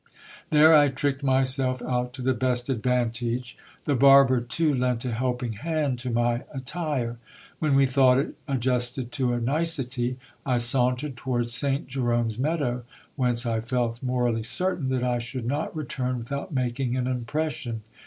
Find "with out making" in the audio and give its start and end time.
16.17-16.97